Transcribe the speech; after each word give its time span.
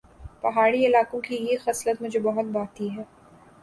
پہاڑی 0.41 0.85
علاقوں 0.85 1.19
کی 1.21 1.35
یہ 1.41 1.57
خصلت 1.65 2.01
مجھے 2.01 2.19
بہت 2.19 2.45
بھاتی 2.47 2.89
ہے 2.89 3.03